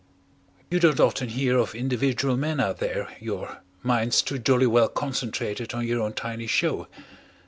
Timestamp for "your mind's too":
3.19-4.39